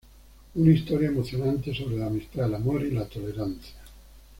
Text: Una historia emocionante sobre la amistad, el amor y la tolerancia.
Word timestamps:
Una 0.55 0.71
historia 0.71 1.09
emocionante 1.09 1.75
sobre 1.75 1.95
la 1.99 2.07
amistad, 2.07 2.45
el 2.47 2.55
amor 2.55 2.81
y 2.83 2.89
la 2.89 3.05
tolerancia. 3.07 3.75